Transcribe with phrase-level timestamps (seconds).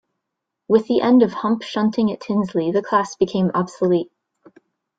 [0.67, 4.11] With the end of hump shunting at Tinsley the class became obsolete.